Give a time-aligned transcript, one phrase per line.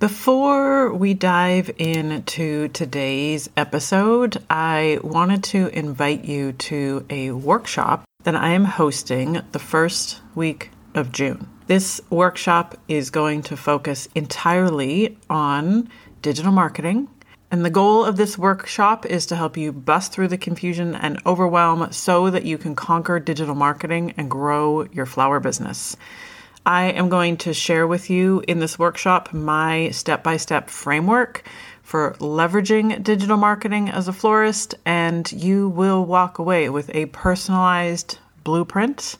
[0.00, 8.34] Before we dive into today's episode, I wanted to invite you to a workshop that
[8.34, 11.46] I am hosting the first week of June.
[11.66, 15.90] This workshop is going to focus entirely on
[16.22, 17.10] digital marketing.
[17.50, 21.20] And the goal of this workshop is to help you bust through the confusion and
[21.26, 25.94] overwhelm so that you can conquer digital marketing and grow your flower business.
[26.66, 31.42] I am going to share with you in this workshop my step by step framework
[31.82, 38.18] for leveraging digital marketing as a florist, and you will walk away with a personalized
[38.44, 39.16] blueprint,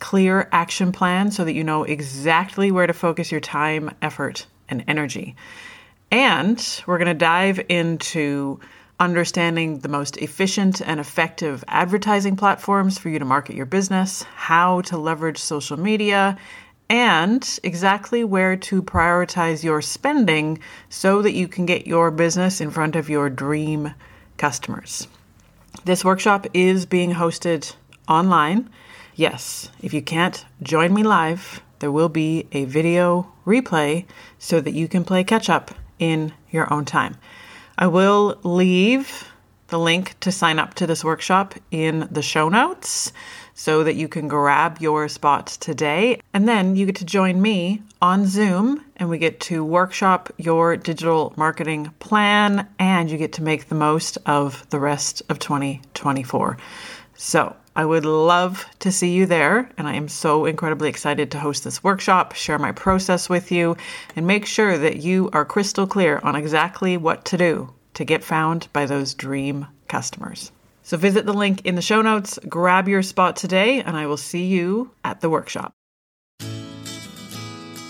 [0.00, 4.84] clear action plan so that you know exactly where to focus your time, effort, and
[4.88, 5.36] energy.
[6.10, 8.60] And we're going to dive into
[9.00, 14.80] understanding the most efficient and effective advertising platforms for you to market your business, how
[14.82, 16.36] to leverage social media,
[16.92, 20.58] and exactly where to prioritize your spending
[20.90, 23.94] so that you can get your business in front of your dream
[24.36, 25.08] customers.
[25.86, 27.74] This workshop is being hosted
[28.06, 28.68] online.
[29.14, 34.04] Yes, if you can't join me live, there will be a video replay
[34.38, 37.16] so that you can play catch up in your own time.
[37.78, 39.32] I will leave
[39.68, 43.14] the link to sign up to this workshop in the show notes
[43.54, 46.20] so that you can grab your spot today.
[46.32, 50.76] And then you get to join me on Zoom and we get to workshop your
[50.76, 56.56] digital marketing plan and you get to make the most of the rest of 2024.
[57.14, 61.38] So, I would love to see you there, and I am so incredibly excited to
[61.38, 63.78] host this workshop, share my process with you,
[64.14, 68.22] and make sure that you are crystal clear on exactly what to do to get
[68.22, 70.52] found by those dream customers.
[70.82, 74.16] So visit the link in the show notes, grab your spot today, and I will
[74.16, 75.74] see you at the workshop.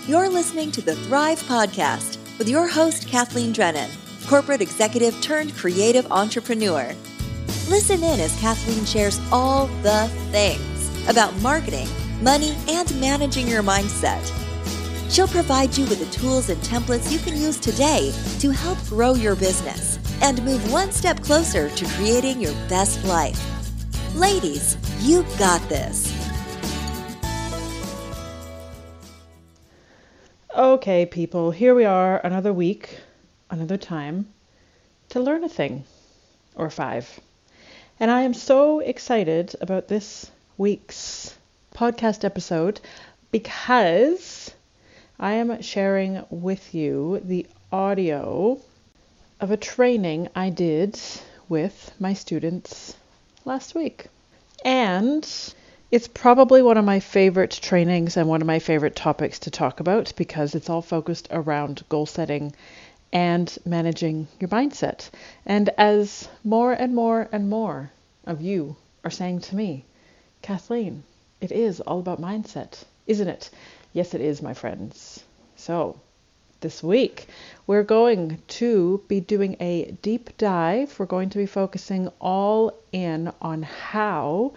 [0.05, 3.89] You're listening to the Thrive Podcast with your host, Kathleen Drennan,
[4.27, 6.93] corporate executive turned creative entrepreneur.
[7.69, 11.87] Listen in as Kathleen shares all the things about marketing,
[12.21, 14.21] money, and managing your mindset.
[15.09, 19.13] She'll provide you with the tools and templates you can use today to help grow
[19.13, 23.39] your business and move one step closer to creating your best life.
[24.15, 26.11] Ladies, you got this.
[30.55, 32.99] Okay, people, here we are, another week,
[33.49, 34.27] another time
[35.09, 35.83] to learn a thing
[36.55, 37.19] or five.
[37.99, 41.35] And I am so excited about this week's
[41.73, 42.79] podcast episode
[43.31, 44.53] because
[45.19, 48.59] I am sharing with you the audio
[49.43, 50.97] of a training I did
[51.49, 52.95] with my students
[53.43, 54.07] last week.
[54.63, 55.27] And
[55.91, 59.81] it's probably one of my favorite trainings and one of my favorite topics to talk
[59.81, 62.53] about because it's all focused around goal setting
[63.11, 65.09] and managing your mindset.
[65.45, 67.91] And as more and more and more
[68.23, 69.83] of you are saying to me,
[70.41, 71.03] Kathleen,
[71.41, 73.49] it is all about mindset, isn't it?
[73.91, 75.21] Yes, it is, my friends.
[75.57, 75.99] So,
[76.63, 77.27] this week.
[77.67, 80.97] We're going to be doing a deep dive.
[80.97, 84.53] We're going to be focusing all in on how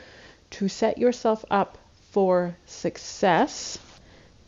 [0.53, 1.77] to set yourself up
[2.12, 3.78] for success.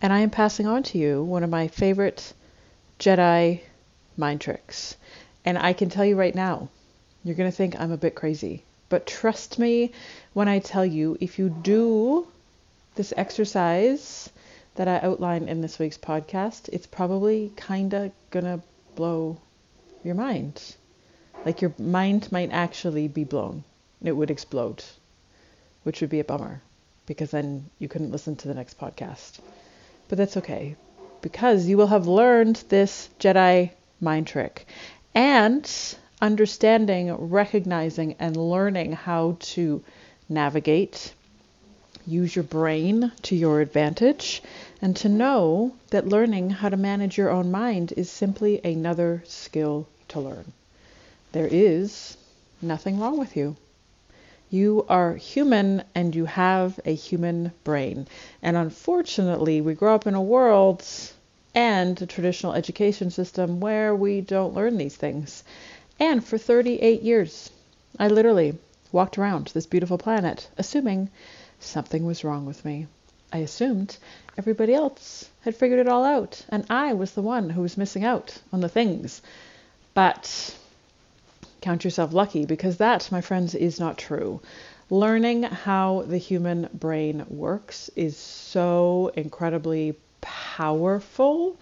[0.01, 2.33] And I am passing on to you one of my favorite
[2.99, 3.61] Jedi
[4.17, 4.97] mind tricks.
[5.45, 6.71] And I can tell you right now,
[7.25, 8.65] you're going to think I'm a bit crazy.
[8.89, 9.93] But trust me
[10.33, 12.27] when I tell you, if you do
[12.95, 14.31] this exercise,
[14.79, 18.63] that I outline in this week's podcast, it's probably kind of gonna
[18.95, 19.37] blow
[20.05, 20.77] your mind.
[21.45, 23.65] Like your mind might actually be blown.
[24.01, 24.85] It would explode,
[25.83, 26.63] which would be a bummer
[27.07, 29.41] because then you couldn't listen to the next podcast.
[30.07, 30.77] But that's okay
[31.23, 34.65] because you will have learned this Jedi mind trick
[35.13, 35.69] and
[36.23, 39.83] understanding, recognizing, and learning how to
[40.29, 41.15] navigate,
[42.09, 44.43] use your brain to your advantage,
[44.81, 49.87] and to know that learning how to manage your own mind is simply another skill
[50.09, 50.53] to learn.
[51.33, 52.17] There is
[52.63, 53.57] nothing wrong with you.
[54.51, 58.07] You are human and you have a human brain.
[58.43, 60.83] And unfortunately, we grow up in a world
[61.55, 65.45] and a traditional education system where we don't learn these things.
[66.01, 67.51] And for 38 years,
[67.99, 68.57] I literally
[68.91, 71.11] walked around this beautiful planet assuming
[71.61, 72.87] something was wrong with me.
[73.33, 73.97] I assumed
[74.37, 78.05] everybody else had figured it all out, and I was the one who was missing
[78.05, 79.23] out on the things.
[79.95, 80.57] But
[81.61, 84.41] count yourself lucky because that, my friends, is not true.
[84.91, 91.57] Learning how the human brain works is so incredibly powerful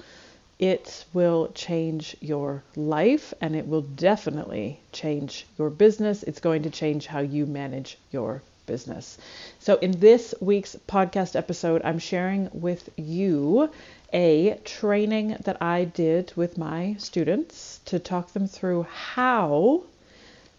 [0.58, 6.22] it will change your life and it will definitely change your business.
[6.22, 9.16] It's going to change how you manage your business.
[9.58, 13.70] So, in this week's podcast episode, I'm sharing with you
[14.12, 19.84] a training that I did with my students to talk them through how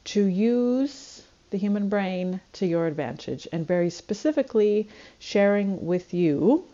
[0.06, 4.88] to use the human brain to your advantage, and very specifically,
[5.20, 6.66] sharing with you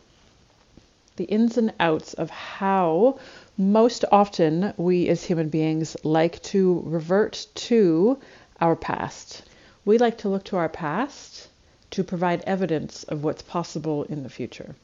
[1.15, 3.19] the ins and outs of how
[3.57, 8.19] most often we as human beings like to revert to
[8.59, 9.43] our past.
[9.85, 11.49] We like to look to our past
[11.91, 14.75] to provide evidence of what's possible in the future.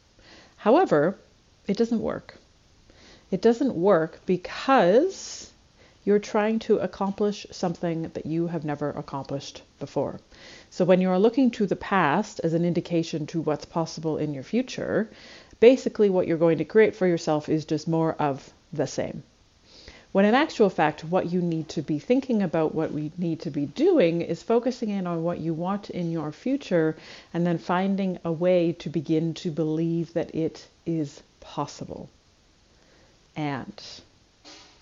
[0.57, 1.17] However,
[1.67, 2.37] it doesn't work.
[3.31, 5.51] It doesn't work because
[6.03, 10.19] you're trying to accomplish something that you have never accomplished before.
[10.69, 14.33] So when you are looking to the past as an indication to what's possible in
[14.33, 15.09] your future,
[15.59, 19.23] basically what you're going to create for yourself is just more of the same.
[20.11, 23.51] When in actual fact, what you need to be thinking about, what we need to
[23.51, 26.95] be doing, is focusing in on what you want in your future
[27.31, 32.09] and then finding a way to begin to believe that it is possible.
[33.35, 33.83] And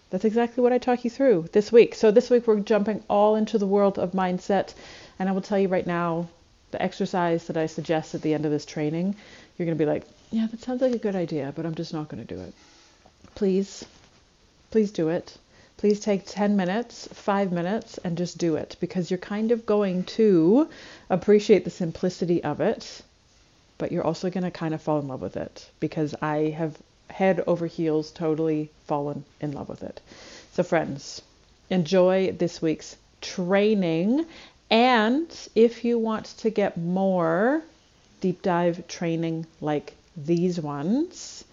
[0.10, 1.94] that's exactly what I talk you through this week.
[1.96, 4.74] So, this week we're jumping all into the world of mindset.
[5.20, 6.30] And I will tell you right now
[6.72, 9.16] the exercise that I suggest at the end of this training,
[9.58, 11.94] you're going to be like, yeah, that sounds like a good idea, but I'm just
[11.94, 12.54] not going to do it.
[13.36, 13.86] Please,
[14.72, 15.38] please do it.
[15.78, 20.04] Please take 10 minutes, five minutes, and just do it because you're kind of going
[20.04, 20.68] to
[21.10, 23.02] appreciate the simplicity of it,
[23.78, 26.78] but you're also going to kind of fall in love with it because I have
[27.10, 30.02] head over heels totally fallen in love with it.
[30.54, 31.22] So, friends,
[31.69, 34.25] enjoy this week's training.
[34.69, 37.62] And if you want to get more
[38.19, 41.44] deep dive training like these ones,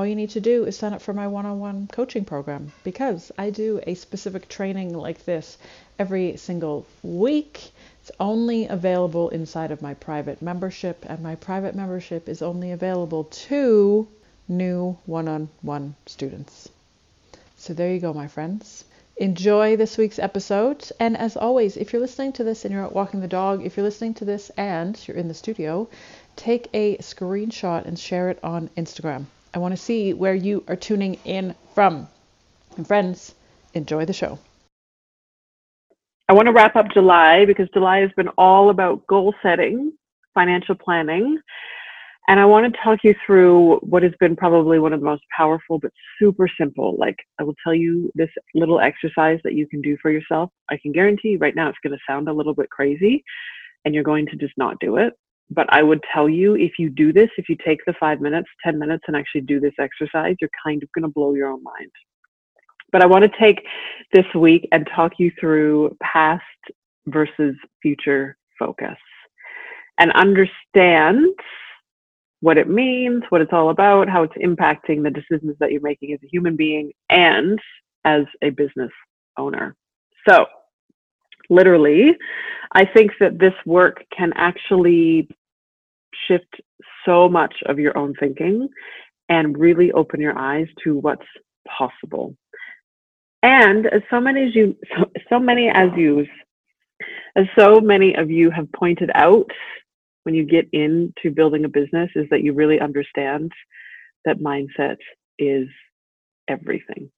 [0.00, 2.72] all you need to do is sign up for my one on one coaching program
[2.84, 5.58] because I do a specific training like this
[5.98, 7.70] every single week.
[8.00, 13.24] It's only available inside of my private membership, and my private membership is only available
[13.48, 14.08] to
[14.48, 16.70] new one on one students.
[17.58, 18.86] So there you go, my friends.
[19.18, 20.90] Enjoy this week's episode.
[20.98, 23.76] And as always, if you're listening to this and you're out walking the dog, if
[23.76, 25.90] you're listening to this and you're in the studio,
[26.36, 29.26] take a screenshot and share it on Instagram.
[29.52, 32.08] I want to see where you are tuning in from.
[32.76, 33.34] And friends,
[33.74, 34.38] enjoy the show.
[36.28, 39.92] I want to wrap up July because July has been all about goal setting,
[40.34, 41.40] financial planning,
[42.28, 45.24] and I want to talk you through what has been probably one of the most
[45.36, 46.94] powerful but super simple.
[46.96, 50.50] Like, I will tell you this little exercise that you can do for yourself.
[50.70, 53.24] I can guarantee right now it's going to sound a little bit crazy
[53.84, 55.14] and you're going to just not do it
[55.50, 58.48] but I would tell you if you do this, if you take the five minutes,
[58.64, 61.62] 10 minutes, and actually do this exercise, you're kind of going to blow your own
[61.62, 61.90] mind.
[62.92, 63.64] But I want to take
[64.12, 66.42] this week and talk you through past
[67.06, 68.96] versus future focus
[69.98, 71.26] and understand
[72.40, 76.12] what it means, what it's all about, how it's impacting the decisions that you're making
[76.12, 77.58] as a human being and
[78.04, 78.90] as a business
[79.36, 79.76] owner.
[80.26, 80.46] So,
[81.50, 82.16] literally,
[82.72, 85.28] I think that this work can actually
[86.28, 86.60] shift
[87.04, 88.68] so much of your own thinking
[89.28, 91.26] and really open your eyes to what's
[91.66, 92.36] possible.
[93.42, 96.26] And as so many as you, so, so many as you,
[97.36, 99.50] as so many of you have pointed out
[100.24, 103.50] when you get into building a business, is that you really understand
[104.24, 104.96] that mindset
[105.38, 105.68] is
[106.48, 107.10] everything.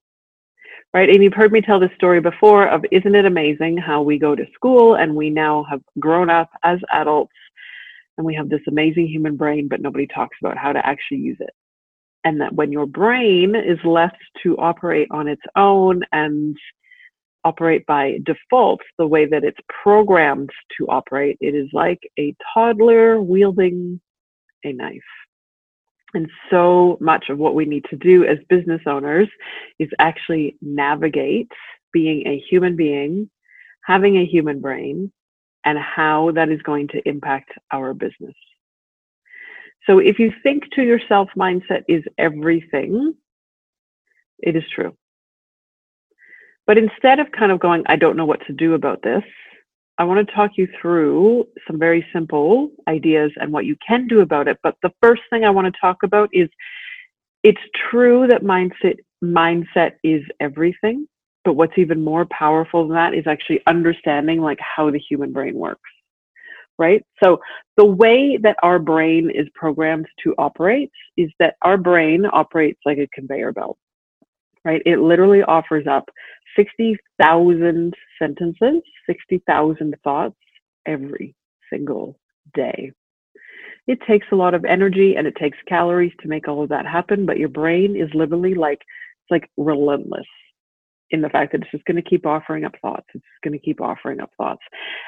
[0.95, 1.09] Right.
[1.09, 4.35] And you've heard me tell this story before of isn't it amazing how we go
[4.35, 7.33] to school and we now have grown up as adults
[8.17, 11.39] and we have this amazing human brain, but nobody talks about how to actually use
[11.41, 11.53] it.
[12.25, 16.57] And that when your brain is left to operate on its own and
[17.45, 23.21] operate by default, the way that it's programmed to operate, it is like a toddler
[23.21, 24.01] wielding
[24.65, 25.01] a knife.
[26.15, 29.29] And so much of what we need to do as business owners
[29.79, 31.51] is actually navigate
[31.93, 33.31] being a human being,
[33.85, 35.11] having a human brain,
[35.65, 38.35] and how that is going to impact our business.
[39.87, 43.15] So if you think to yourself, mindset is everything,
[44.39, 44.97] it is true.
[46.67, 49.25] But instead of kind of going, I don't know what to do about this,
[49.99, 54.21] I want to talk you through some very simple ideas and what you can do
[54.21, 54.59] about it.
[54.63, 56.49] But the first thing I want to talk about is
[57.43, 61.07] it's true that mindset mindset is everything
[61.45, 65.55] but what's even more powerful than that is actually understanding like how the human brain
[65.55, 65.91] works
[66.79, 67.39] right so
[67.77, 72.99] the way that our brain is programmed to operate is that our brain operates like
[72.99, 73.79] a conveyor belt
[74.65, 74.83] right?
[74.87, 76.09] It literally offers up
[76.57, 80.37] 60,000 sentences, 60,000 thoughts
[80.87, 81.35] every
[81.71, 82.19] single
[82.55, 82.93] day.
[83.87, 86.87] It takes a lot of energy and it takes calories to make all of that
[86.87, 90.27] happen, but your brain is literally like, it's like relentless
[91.13, 93.07] in the fact that it's just going to keep offering up thoughts.
[93.15, 94.63] It's going to keep offering up thoughts.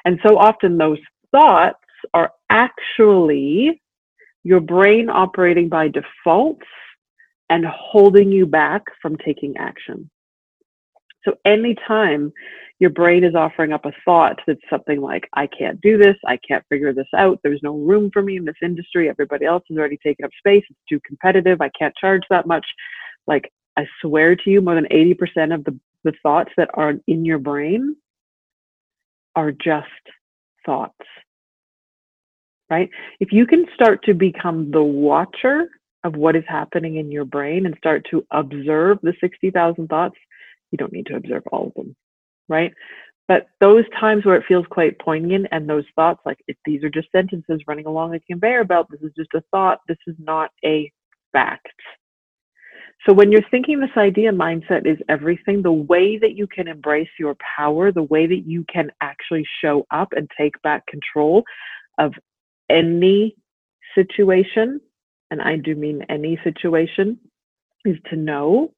[0.04, 0.98] And so often those
[1.32, 1.78] thoughts
[2.12, 3.80] are actually
[4.44, 6.60] your brain operating by default
[7.50, 10.10] and holding you back from taking action.
[11.24, 12.32] So anytime
[12.80, 16.38] your brain is offering up a thought that's something like, I can't do this, I
[16.46, 19.78] can't figure this out, there's no room for me in this industry, everybody else has
[19.78, 22.66] already taken up space, it's too competitive, I can't charge that much.
[23.26, 27.24] Like, I swear to you, more than 80% of the, the thoughts that are in
[27.24, 27.96] your brain
[29.34, 29.88] are just
[30.64, 30.94] thoughts.
[32.70, 32.90] Right?
[33.20, 35.68] If you can start to become the watcher
[36.02, 40.16] of what is happening in your brain and start to observe the 60,000 thoughts,
[40.70, 41.96] you don't need to observe all of them,
[42.48, 42.72] right?
[43.26, 47.10] But those times where it feels quite poignant and those thoughts, like these are just
[47.10, 50.92] sentences running along a conveyor belt, this is just a thought, this is not a
[51.32, 51.68] fact.
[53.06, 57.08] So when you're thinking this idea, mindset is everything, the way that you can embrace
[57.18, 61.44] your power, the way that you can actually show up and take back control
[61.98, 62.14] of
[62.70, 63.36] any
[63.94, 64.80] situation
[65.30, 67.18] and I do mean any situation,
[67.84, 68.72] is to know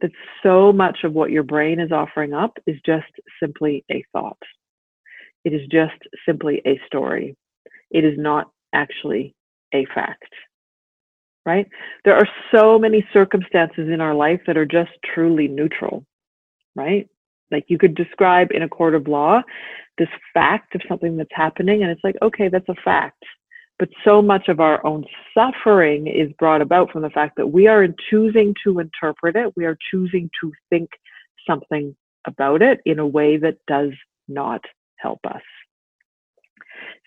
[0.00, 0.10] that
[0.42, 3.06] so much of what your brain is offering up is just
[3.40, 4.38] simply a thought.
[5.44, 5.94] It is just
[6.26, 7.36] simply a story.
[7.90, 9.34] It is not actually
[9.74, 10.32] a fact.
[11.46, 11.66] Right?
[12.04, 16.04] There are so many circumstances in our life that are just truly neutral.
[16.74, 17.08] Right?
[17.50, 19.42] Like you could describe in a court of law
[19.96, 23.22] this fact of something that's happening, and it's like, okay, that's a fact.
[23.78, 27.66] But so much of our own suffering is brought about from the fact that we
[27.66, 30.90] are choosing to interpret it, we are choosing to think
[31.46, 31.94] something
[32.26, 33.92] about it in a way that does
[34.28, 34.62] not
[34.96, 35.42] help us.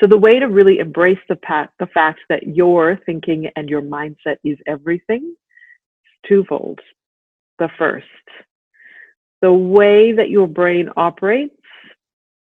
[0.01, 3.82] So the way to really embrace the, pa- the fact that your thinking and your
[3.82, 5.36] mindset is everything
[6.06, 6.79] is twofold.
[7.60, 8.08] The first,
[9.41, 11.56] the way that your brain operates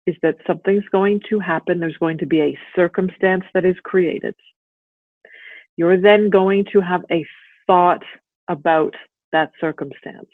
[0.06, 1.80] is that something's going to happen.
[1.80, 4.34] There's going to be a circumstance that is created.
[5.76, 7.26] You're then going to have a
[7.66, 8.02] thought
[8.48, 8.94] about
[9.32, 10.30] that circumstance.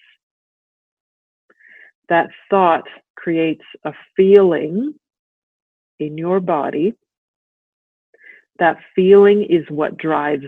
[2.09, 2.85] That thought
[3.16, 4.95] creates a feeling
[6.00, 6.95] in your body.
[8.58, 10.46] That feeling is what drives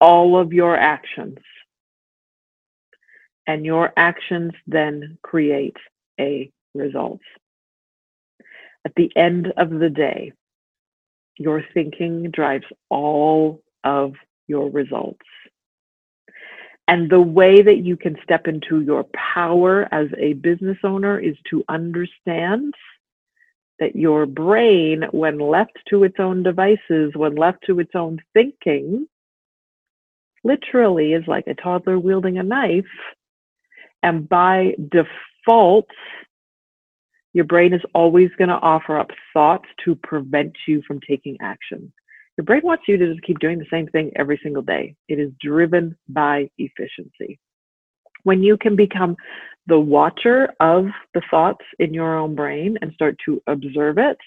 [0.00, 1.38] all of your actions.
[3.46, 5.76] And your actions then create
[6.18, 7.20] a result.
[8.84, 10.32] At the end of the day,
[11.38, 14.14] your thinking drives all of
[14.48, 15.26] your results.
[16.88, 21.36] And the way that you can step into your power as a business owner is
[21.50, 22.74] to understand
[23.78, 29.06] that your brain, when left to its own devices, when left to its own thinking,
[30.44, 32.84] literally is like a toddler wielding a knife.
[34.02, 35.88] And by default,
[37.32, 41.92] your brain is always going to offer up thoughts to prevent you from taking action.
[42.38, 44.94] Your brain wants you to just keep doing the same thing every single day.
[45.08, 47.38] It is driven by efficiency.
[48.26, 49.14] When you can become
[49.68, 54.18] the watcher of the thoughts in your own brain and start to observe it,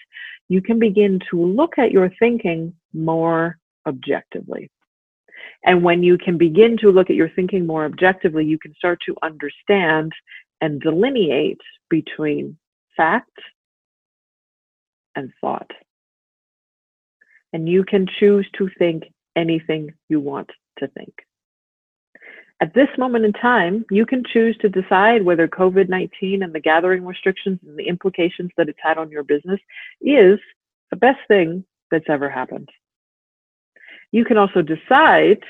[0.48, 4.70] you can begin to look at your thinking more objectively.
[5.66, 9.00] And when you can begin to look at your thinking more objectively, you can start
[9.04, 10.12] to understand
[10.62, 12.56] and delineate between
[12.96, 13.38] fact
[15.14, 15.70] and thought.
[17.52, 19.02] And you can choose to think
[19.36, 21.12] anything you want to think.
[22.62, 26.60] At this moment in time, you can choose to decide whether COVID 19 and the
[26.60, 29.60] gathering restrictions and the implications that it's had on your business
[30.02, 30.38] is
[30.90, 32.68] the best thing that's ever happened.
[34.12, 35.42] You can also decide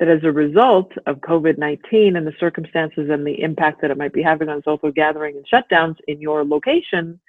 [0.00, 3.98] that as a result of COVID 19 and the circumstances and the impact that it
[3.98, 7.20] might be having on social gathering and shutdowns in your location,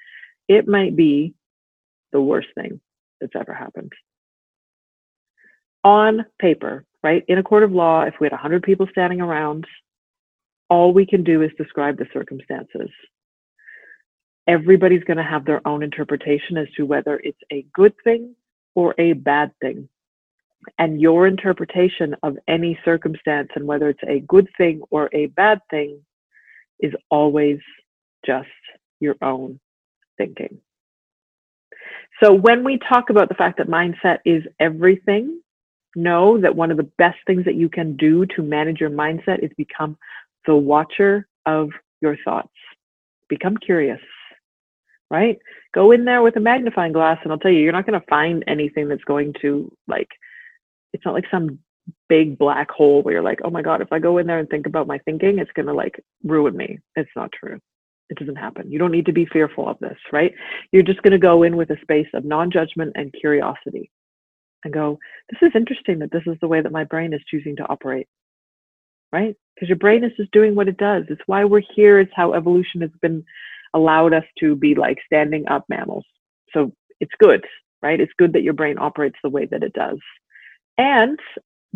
[0.48, 1.36] it might be
[2.12, 2.82] the worst thing
[3.22, 3.94] that's ever happened.
[5.84, 9.66] On paper, right, in a court of law, if we had 100 people standing around,
[10.70, 12.90] all we can do is describe the circumstances.
[14.48, 18.36] Everybody's going to have their own interpretation as to whether it's a good thing
[18.76, 19.90] or a bad thing
[20.78, 25.60] and your interpretation of any circumstance and whether it's a good thing or a bad
[25.70, 26.00] thing
[26.80, 27.60] is always
[28.26, 28.48] just
[29.00, 29.60] your own
[30.18, 30.60] thinking.
[32.22, 35.42] So when we talk about the fact that mindset is everything,
[35.96, 39.44] know that one of the best things that you can do to manage your mindset
[39.44, 39.98] is become
[40.46, 41.70] the watcher of
[42.02, 42.50] your thoughts.
[43.28, 44.02] Become curious,
[45.10, 45.38] right?
[45.74, 48.08] Go in there with a magnifying glass, and I'll tell you, you're not going to
[48.08, 50.10] find anything that's going to like,
[50.94, 51.60] it's not like some
[52.08, 54.50] big black hole where you're like, oh my God, if I go in there and
[54.50, 56.80] think about my thinking, it's going to like ruin me.
[56.96, 57.60] It's not true.
[58.10, 58.72] It doesn't happen.
[58.72, 60.34] You don't need to be fearful of this, right?
[60.72, 63.92] You're just going to go in with a space of non judgment and curiosity
[64.64, 65.00] and go,
[65.30, 68.08] this is interesting that this is the way that my brain is choosing to operate,
[69.12, 69.36] right?
[69.56, 71.06] Because your brain is just doing what it does.
[71.10, 72.00] It's why we're here.
[72.00, 73.24] It's how evolution has been
[73.74, 76.06] allowed us to be like standing up mammals.
[76.54, 77.46] So it's good,
[77.82, 78.00] right?
[78.00, 80.00] It's good that your brain operates the way that it does.
[80.78, 81.20] And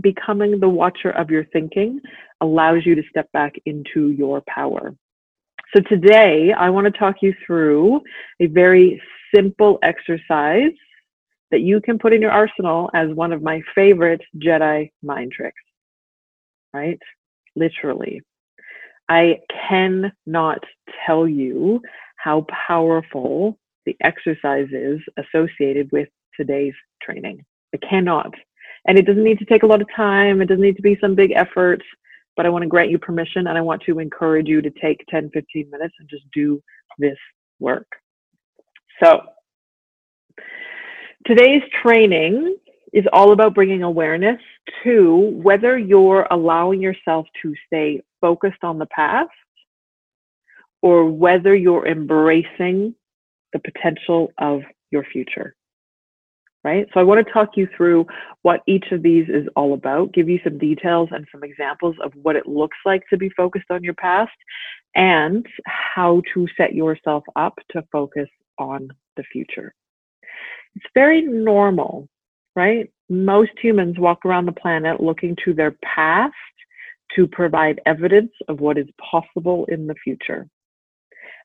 [0.01, 2.01] becoming the watcher of your thinking
[2.41, 4.95] allows you to step back into your power.
[5.75, 8.01] So today I want to talk you through
[8.39, 9.01] a very
[9.33, 10.71] simple exercise
[11.53, 15.61] that you can put in your arsenal as one of my favorite Jedi mind tricks.
[16.73, 16.97] Right?
[17.55, 18.23] Literally.
[19.07, 19.37] I
[19.69, 20.63] cannot
[21.05, 21.79] tell you
[22.15, 27.45] how powerful the exercise is associated with today's training.
[27.75, 28.33] I cannot.
[28.87, 30.41] And it doesn't need to take a lot of time.
[30.41, 31.83] It doesn't need to be some big effort,
[32.35, 35.05] but I want to grant you permission and I want to encourage you to take
[35.11, 36.63] 10, 15 minutes and just do
[36.97, 37.17] this
[37.59, 37.85] work.
[39.03, 39.21] So
[41.25, 42.57] today's training
[42.91, 44.39] is all about bringing awareness
[44.83, 49.29] to whether you're allowing yourself to stay focused on the past
[50.81, 52.93] or whether you're embracing
[53.51, 54.61] the potential of
[54.91, 55.55] your future
[56.63, 56.87] right?
[56.93, 58.07] So I want to talk you through
[58.41, 62.13] what each of these is all about, give you some details and some examples of
[62.21, 64.31] what it looks like to be focused on your past
[64.95, 69.73] and how to set yourself up to focus on the future.
[70.75, 72.07] It's very normal,
[72.55, 72.91] right?
[73.09, 76.33] Most humans walk around the planet looking to their past
[77.15, 80.47] to provide evidence of what is possible in the future.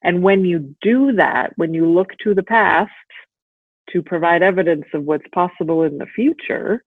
[0.02, 2.90] And when you do that, when you look to the past,
[3.90, 6.84] to provide evidence of what's possible in the future,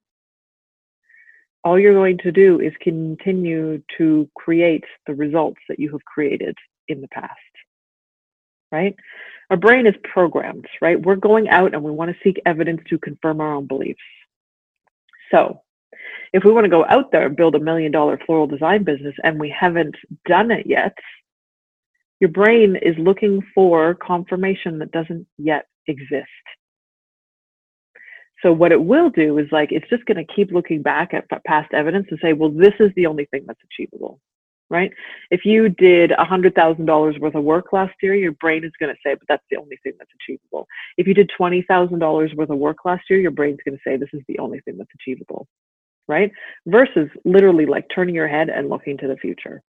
[1.64, 6.56] all you're going to do is continue to create the results that you have created
[6.88, 7.32] in the past.
[8.70, 8.96] Right?
[9.52, 10.98] Our brain is programmed, right?
[10.98, 14.00] We're going out and we want to seek evidence to confirm our own beliefs.
[15.30, 15.60] So,
[16.32, 19.14] if we want to go out there and build a million dollar floral design business
[19.22, 19.94] and we haven't
[20.26, 20.96] done it yet,
[22.18, 26.30] your brain is looking for confirmation that doesn't yet exist.
[28.42, 31.28] So what it will do is like it's just going to keep looking back at
[31.44, 34.18] past evidence and say, well, this is the only thing that's achievable,
[34.72, 34.92] right?
[35.30, 38.72] If you did a hundred thousand dollars worth of work last year, your brain is
[38.80, 40.68] going to say, but that's the only thing that's achievable.
[40.98, 43.82] If you did twenty thousand dollars worth of work last year, your brain's going to
[43.86, 45.48] say this is the only thing that's achievable,
[46.08, 46.32] right?
[46.66, 49.62] Versus literally like turning your head and looking to the future.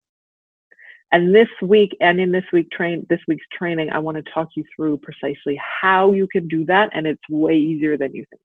[1.14, 4.50] And this week and in this week train this week's training, I want to talk
[4.58, 8.42] you through precisely how you can do that, and it's way easier than you think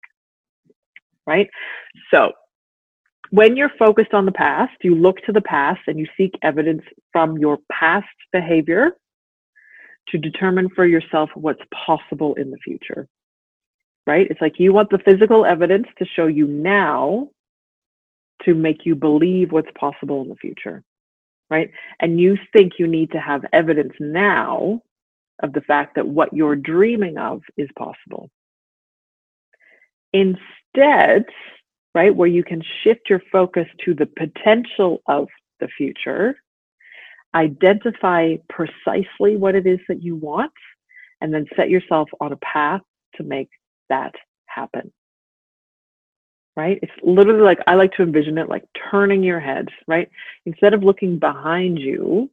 [1.27, 1.49] right?
[2.13, 2.33] So
[3.31, 6.83] when you're focused on the past, you look to the past and you seek evidence
[7.13, 8.93] from your past behavior
[10.09, 13.07] to determine for yourself what's possible in the future.
[14.07, 14.27] Right?
[14.31, 17.29] It's like you want the physical evidence to show you now
[18.45, 20.83] to make you believe what's possible in the future.
[21.51, 21.71] Right?
[22.01, 24.83] And you think you need to have evidence now
[25.43, 28.31] of the fact that what you're dreaming of is possible.
[30.13, 31.25] Instead,
[31.99, 35.27] right, where you can shift your focus to the potential of
[35.59, 36.37] the future,
[37.35, 40.53] identify precisely what it is that you want,
[41.21, 42.83] and then set yourself on a path
[43.17, 43.49] to make
[43.89, 44.15] that
[44.47, 44.93] happen.
[46.57, 46.79] Right?
[46.83, 50.09] It's literally like I like to envision it like turning your head, right?
[50.47, 52.31] Instead of looking behind you,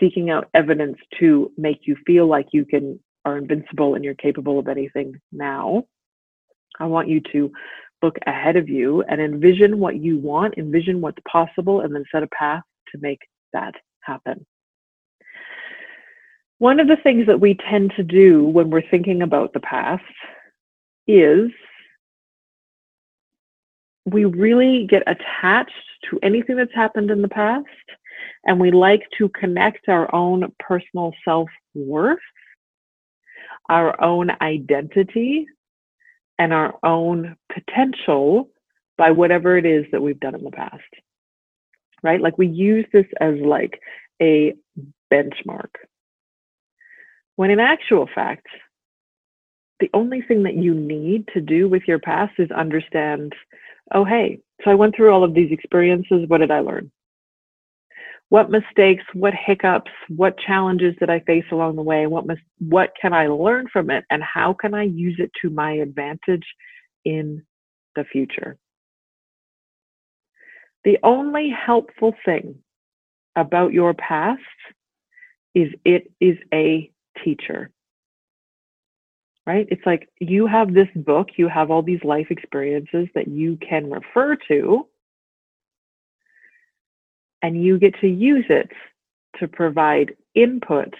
[0.00, 4.58] seeking out evidence to make you feel like you can are invincible and you're capable
[4.58, 5.84] of anything now
[6.78, 7.52] I want you to
[8.02, 12.22] look ahead of you and envision what you want, envision what's possible, and then set
[12.22, 13.20] a path to make
[13.52, 14.46] that happen.
[16.58, 20.04] One of the things that we tend to do when we're thinking about the past
[21.06, 21.50] is
[24.06, 25.72] we really get attached
[26.10, 27.66] to anything that's happened in the past
[28.44, 32.18] and we like to connect our own personal self worth,
[33.68, 35.46] our own identity
[36.38, 38.50] and our own potential
[38.98, 40.82] by whatever it is that we've done in the past.
[42.02, 42.20] Right?
[42.20, 43.80] Like we use this as like
[44.20, 44.54] a
[45.12, 45.70] benchmark.
[47.36, 48.46] When in actual fact,
[49.80, 53.34] the only thing that you need to do with your past is understand
[53.94, 56.24] oh, hey, so I went through all of these experiences.
[56.28, 56.90] What did I learn?
[58.28, 62.06] What mistakes, what hiccups, what challenges did I face along the way?
[62.06, 62.24] What,
[62.58, 64.04] what can I learn from it?
[64.10, 66.44] And how can I use it to my advantage
[67.04, 67.44] in
[67.94, 68.58] the future?
[70.84, 72.56] The only helpful thing
[73.36, 74.40] about your past
[75.54, 76.90] is it is a
[77.24, 77.70] teacher
[79.46, 79.66] right?
[79.70, 83.88] It's like you have this book, you have all these life experiences that you can
[83.88, 84.86] refer to,
[87.46, 88.72] and you get to use it
[89.38, 90.98] to provide inputs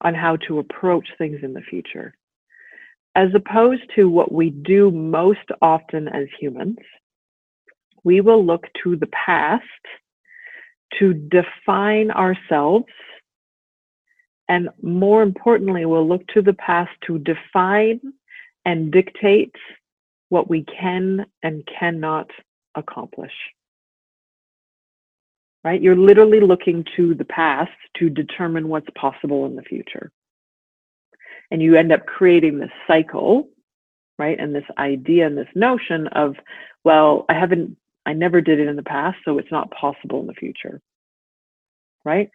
[0.00, 2.12] on how to approach things in the future.
[3.14, 6.78] As opposed to what we do most often as humans,
[8.02, 9.62] we will look to the past
[10.98, 12.92] to define ourselves
[14.48, 18.00] and more importantly, we'll look to the past to define
[18.64, 19.54] and dictate
[20.28, 22.28] what we can and cannot
[22.74, 23.30] accomplish.
[25.62, 25.80] Right?
[25.80, 30.10] You're literally looking to the past to determine what's possible in the future.
[31.50, 33.48] And you end up creating this cycle,
[34.18, 34.38] right?
[34.38, 36.36] And this idea and this notion of,
[36.84, 40.26] well, I haven't, I never did it in the past, so it's not possible in
[40.26, 40.80] the future.
[42.04, 42.30] Right?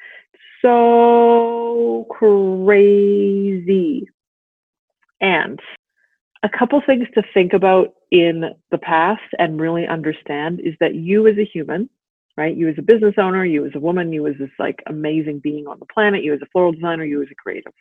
[0.66, 4.08] so crazy.
[5.22, 5.60] And
[6.44, 11.28] a couple things to think about in the past and really understand is that you
[11.28, 11.90] as a human,
[12.38, 12.56] right?
[12.56, 15.67] You as a business owner, you as a woman, you as this like amazing being
[15.67, 17.74] on the planet, you as a floral designer, you as a creative.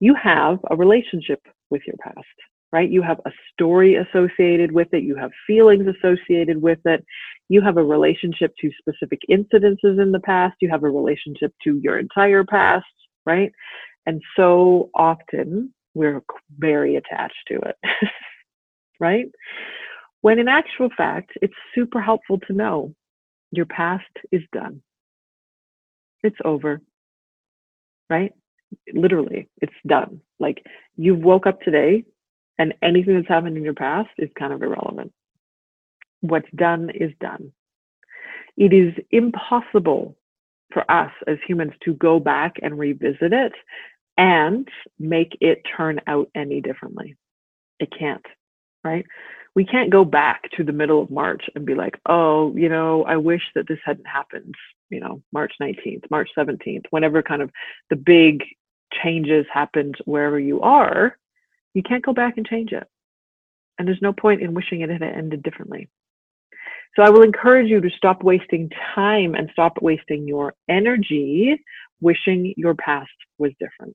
[0.00, 2.26] You have a relationship with your past
[2.72, 2.90] right?
[2.90, 7.04] You have a story associated with it, you have feelings associated with it,
[7.48, 11.80] you have a relationship to specific incidences in the past, you have a relationship to
[11.82, 12.86] your entire past,
[13.26, 13.52] right?
[14.06, 16.22] And so often we're
[16.58, 17.76] very attached to it,
[19.00, 19.26] right?
[20.20, 22.94] When in actual fact, it's super helpful to know
[23.50, 24.82] your past is done.
[26.22, 26.80] It's over,
[28.10, 28.32] right?
[28.92, 30.20] Literally, it's done.
[30.38, 30.64] Like
[30.96, 32.04] you woke up today
[32.58, 35.12] and anything that's happened in your past is kind of irrelevant.
[36.20, 37.52] What's done is done.
[38.56, 40.16] It is impossible
[40.72, 43.52] for us as humans to go back and revisit it
[44.18, 47.16] and make it turn out any differently.
[47.80, 48.24] It can't,
[48.84, 49.06] right?
[49.56, 53.04] We can't go back to the middle of March and be like, oh, you know,
[53.04, 54.54] I wish that this hadn't happened,
[54.90, 57.50] you know, March 19th, March 17th, whenever kind of
[57.90, 58.44] the big
[59.02, 61.16] changes happened wherever you are
[61.74, 62.86] you can't go back and change it.
[63.78, 65.88] And there's no point in wishing it had ended differently.
[66.96, 71.62] So I will encourage you to stop wasting time and stop wasting your energy
[72.00, 73.94] wishing your past was different.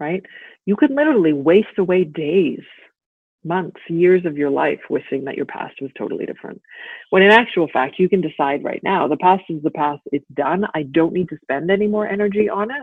[0.00, 0.24] Right?
[0.66, 2.62] You could literally waste away days,
[3.44, 6.60] months, years of your life wishing that your past was totally different.
[7.10, 10.26] When in actual fact, you can decide right now the past is the past, it's
[10.34, 10.66] done.
[10.74, 12.82] I don't need to spend any more energy on it.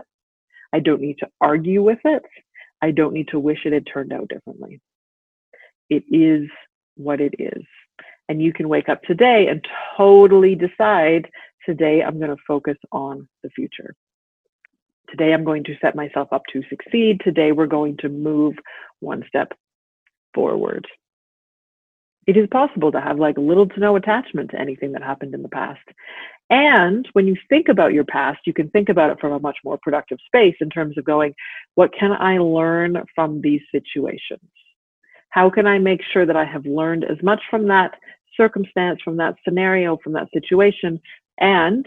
[0.72, 2.22] I don't need to argue with it.
[2.82, 4.80] I don't need to wish it had turned out differently.
[5.88, 6.48] It is
[6.96, 7.64] what it is.
[8.28, 11.28] And you can wake up today and totally decide
[11.66, 13.94] today I'm going to focus on the future.
[15.10, 17.20] Today I'm going to set myself up to succeed.
[17.24, 18.54] Today we're going to move
[19.00, 19.52] one step
[20.34, 20.86] forward.
[22.26, 25.42] It is possible to have like little to no attachment to anything that happened in
[25.42, 25.80] the past.
[26.50, 29.58] And when you think about your past, you can think about it from a much
[29.64, 31.34] more productive space in terms of going,
[31.76, 34.50] what can I learn from these situations?
[35.30, 37.94] How can I make sure that I have learned as much from that
[38.36, 41.00] circumstance, from that scenario, from that situation,
[41.38, 41.86] and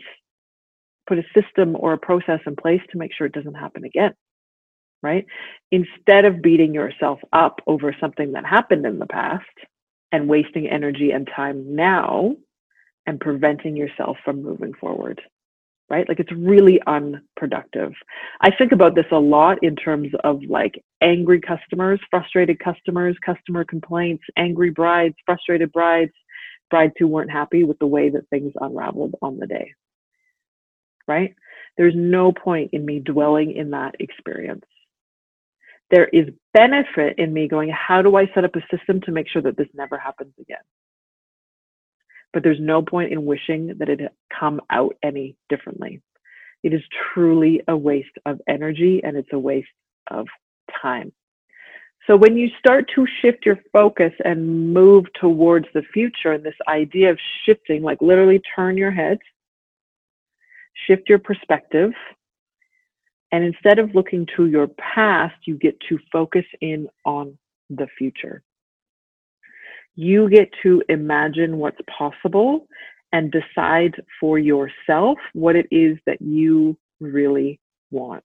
[1.07, 4.13] put a system or a process in place to make sure it doesn't happen again?
[5.03, 5.25] Right?
[5.71, 9.45] Instead of beating yourself up over something that happened in the past
[10.11, 12.35] and wasting energy and time now,
[13.05, 15.21] and preventing yourself from moving forward
[15.89, 16.09] right?
[16.09, 17.91] Like it's really unproductive.
[18.41, 23.65] I think about this a lot in terms of like angry customers frustrated customers customer
[23.65, 26.13] complaints angry brides frustrated brides
[26.71, 29.73] brides who weren't happy with the way that things unraveled on the day
[31.07, 31.35] right?
[31.77, 34.65] There's no point in me dwelling in that experience
[35.93, 39.27] there is benefit in me going how do i set up a system to make
[39.29, 40.57] sure that this never happens again
[42.33, 46.01] but there's no point in wishing that it had come out any differently.
[46.63, 46.81] It is
[47.13, 49.67] truly a waste of energy and it's a waste
[50.09, 50.27] of
[50.81, 51.13] time.
[52.07, 56.55] So when you start to shift your focus and move towards the future and this
[56.67, 59.19] idea of shifting, like literally turn your head,
[60.87, 61.93] shift your perspective,
[63.33, 67.37] and instead of looking to your past, you get to focus in on
[67.71, 68.43] the future
[69.95, 72.67] You get to imagine what's possible
[73.13, 77.59] and decide for yourself what it is that you really
[77.91, 78.23] want.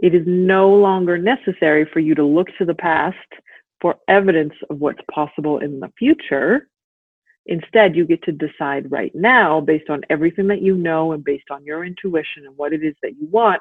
[0.00, 3.16] It is no longer necessary for you to look to the past
[3.80, 6.68] for evidence of what's possible in the future.
[7.46, 11.50] Instead, you get to decide right now, based on everything that you know and based
[11.50, 13.60] on your intuition and what it is that you want,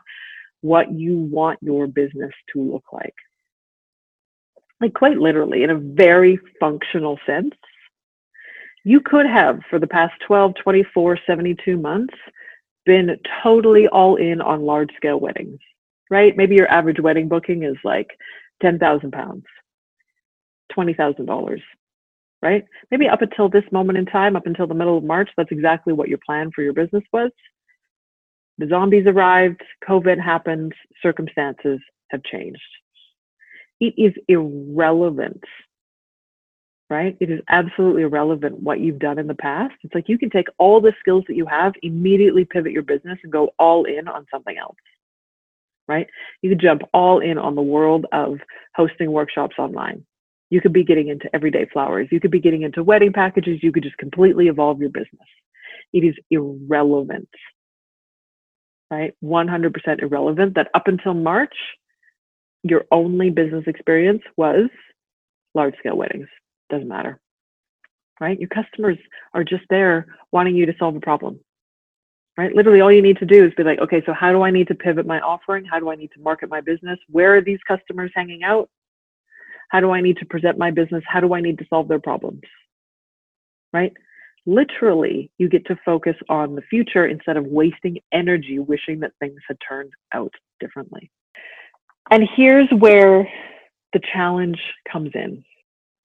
[0.61, 3.15] what you want your business to look like.
[4.79, 7.53] Like, quite literally, in a very functional sense,
[8.83, 12.13] you could have, for the past 12, 24, 72 months,
[12.85, 15.59] been totally all in on large scale weddings,
[16.09, 16.35] right?
[16.35, 18.09] Maybe your average wedding booking is like
[18.61, 19.45] 10,000 pounds,
[20.75, 21.61] $20,000,
[22.41, 22.65] right?
[22.89, 25.93] Maybe up until this moment in time, up until the middle of March, that's exactly
[25.93, 27.31] what your plan for your business was.
[28.57, 32.61] The zombies arrived, COVID happened, circumstances have changed.
[33.79, 35.43] It is irrelevant,
[36.89, 37.15] right?
[37.19, 39.73] It is absolutely irrelevant what you've done in the past.
[39.83, 43.17] It's like you can take all the skills that you have, immediately pivot your business
[43.23, 44.75] and go all in on something else,
[45.87, 46.07] right?
[46.41, 48.39] You could jump all in on the world of
[48.75, 50.05] hosting workshops online.
[50.51, 52.09] You could be getting into everyday flowers.
[52.11, 53.63] You could be getting into wedding packages.
[53.63, 55.27] You could just completely evolve your business.
[55.93, 57.29] It is irrelevant
[58.91, 59.15] right?
[59.23, 61.55] 100% irrelevant that up until March,
[62.63, 64.69] your only business experience was
[65.55, 66.27] large scale weddings.
[66.69, 67.19] Doesn't matter,
[68.19, 68.39] right?
[68.39, 68.97] Your customers
[69.33, 71.39] are just there wanting you to solve a problem,
[72.37, 72.53] right?
[72.53, 74.67] Literally, all you need to do is be like, okay, so how do I need
[74.67, 75.65] to pivot my offering?
[75.65, 76.99] How do I need to market my business?
[77.09, 78.69] Where are these customers hanging out?
[79.71, 81.03] How do I need to present my business?
[81.07, 82.41] How do I need to solve their problems?
[83.73, 83.93] Right?
[84.45, 89.39] literally you get to focus on the future instead of wasting energy wishing that things
[89.47, 91.11] had turned out differently.
[92.09, 93.27] And here's where
[93.93, 94.59] the challenge
[94.91, 95.43] comes in.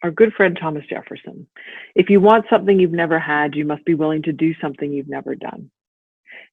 [0.02, 1.46] Our good friend Thomas Jefferson.
[1.94, 5.09] If you want something you've never had, you must be willing to do something you've
[5.09, 5.70] never done.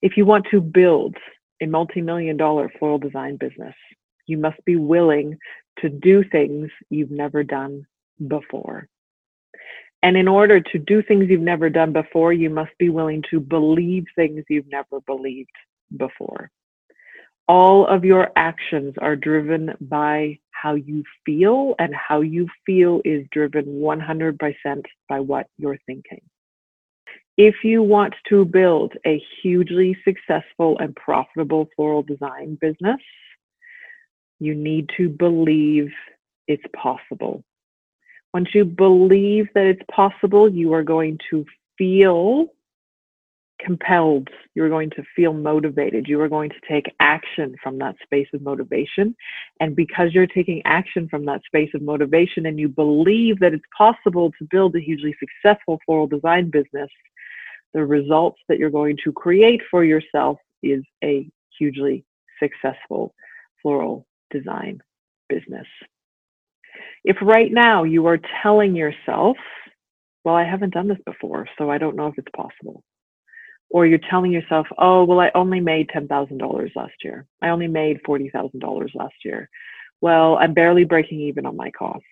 [0.01, 1.15] If you want to build
[1.61, 3.75] a multi million dollar floral design business,
[4.25, 5.37] you must be willing
[5.79, 7.85] to do things you've never done
[8.27, 8.87] before.
[10.01, 13.39] And in order to do things you've never done before, you must be willing to
[13.39, 15.55] believe things you've never believed
[15.95, 16.51] before.
[17.47, 23.27] All of your actions are driven by how you feel, and how you feel is
[23.31, 26.21] driven 100% by what you're thinking.
[27.35, 33.01] If you want to build a hugely successful and profitable floral design business,
[34.45, 35.91] you need to believe
[36.47, 37.43] it's possible.
[38.33, 41.45] Once you believe that it's possible, you are going to
[41.77, 42.47] feel
[43.59, 44.29] compelled.
[44.55, 46.07] You're going to feel motivated.
[46.07, 49.15] You are going to take action from that space of motivation.
[49.59, 53.63] And because you're taking action from that space of motivation and you believe that it's
[53.77, 56.89] possible to build a hugely successful floral design business,
[57.73, 62.03] the results that you're going to create for yourself is a hugely
[62.39, 63.13] successful
[63.61, 64.81] floral design
[65.29, 65.67] business.
[67.03, 69.37] If right now you are telling yourself,
[70.23, 72.83] well, I haven't done this before, so I don't know if it's possible.
[73.69, 77.25] Or you're telling yourself, oh, well, I only made $10,000 last year.
[77.41, 79.49] I only made $40,000 last year.
[80.01, 82.05] Well, I'm barely breaking even on my costs.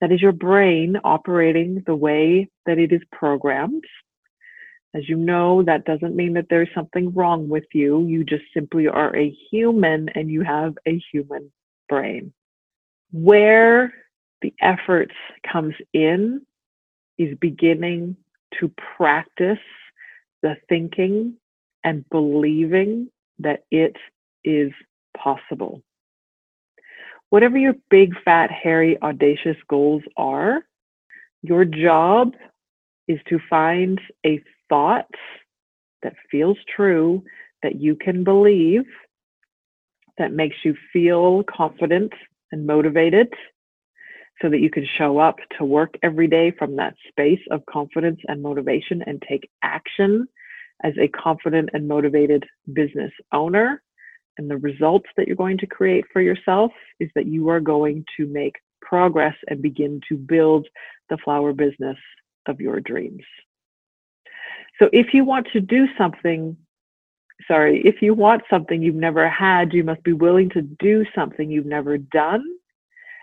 [0.00, 3.84] That is your brain operating the way that it is programmed.
[4.94, 8.06] As you know, that doesn't mean that there's something wrong with you.
[8.06, 11.52] You just simply are a human and you have a human
[11.88, 12.32] brain.
[13.12, 13.92] Where
[14.40, 15.10] the effort
[15.50, 16.42] comes in
[17.18, 18.16] is beginning
[18.60, 19.58] to practice
[20.42, 21.34] the thinking
[21.84, 23.96] and believing that it
[24.44, 24.72] is
[25.16, 25.82] possible.
[27.30, 30.62] Whatever your big, fat, hairy, audacious goals are,
[31.42, 32.32] your job
[33.06, 35.08] is to find a thought
[36.02, 37.22] that feels true,
[37.62, 38.84] that you can believe,
[40.18, 42.12] that makes you feel confident
[42.52, 43.32] and motivated
[44.40, 48.20] so that you can show up to work every day from that space of confidence
[48.28, 50.26] and motivation and take action
[50.84, 53.82] as a confident and motivated business owner.
[54.36, 58.04] And the results that you're going to create for yourself is that you are going
[58.16, 60.68] to make progress and begin to build
[61.10, 61.96] the flower business
[62.46, 63.24] of your dreams.
[64.78, 66.56] So if you want to do something
[67.46, 71.50] sorry, if you want something you've never had, you must be willing to do something
[71.50, 72.44] you've never done.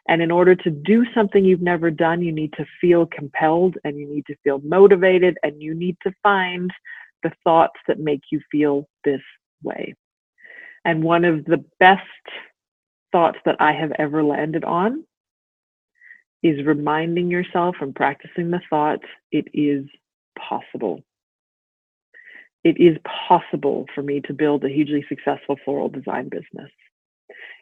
[0.08, 3.98] And in order to do something you've never done, you need to feel compelled and
[3.98, 6.72] you need to feel motivated and you need to find
[7.24, 9.22] the thoughts that make you feel this
[9.64, 9.96] way.
[10.86, 12.04] And one of the best
[13.12, 15.04] thoughts that I have ever landed on
[16.44, 19.00] is reminding yourself and practicing the thought
[19.32, 19.86] it is
[20.38, 21.02] possible.
[22.66, 22.98] It is
[23.28, 26.72] possible for me to build a hugely successful floral design business.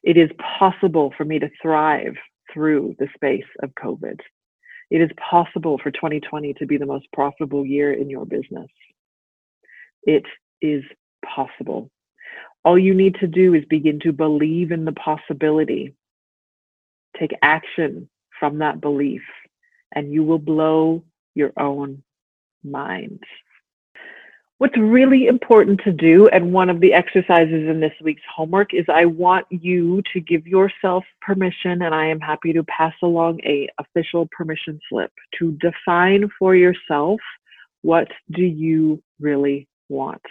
[0.02, 2.16] It is possible for me to thrive
[2.54, 4.22] through the space of COVID.
[4.90, 8.70] It is possible for 2020 to be the most profitable year in your business.
[10.04, 10.24] It
[10.62, 10.84] is
[11.26, 11.92] possible.
[12.64, 15.96] All you need to do is begin to believe in the possibility.
[17.20, 19.24] Take action from that belief,
[19.94, 21.04] and you will blow
[21.36, 22.04] your own
[22.64, 23.22] mind.
[24.64, 28.86] What's really important to do, and one of the exercises in this week's homework, is
[28.88, 33.68] I want you to give yourself permission, and I am happy to pass along a
[33.78, 37.20] official permission slip to define for yourself
[37.82, 40.22] what do you really want.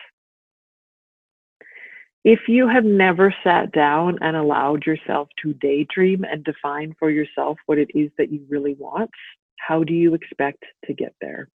[2.25, 7.59] If you have never sat down and allowed yourself to daydream and define for yourself
[7.67, 9.11] what it is that you really want,
[9.59, 11.51] how do you expect to get there?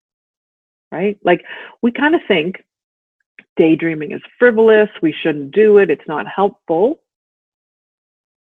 [0.91, 1.17] Right?
[1.23, 1.43] Like,
[1.81, 2.63] we kind of think
[3.57, 7.01] daydreaming is frivolous, we shouldn't do it, it's not helpful.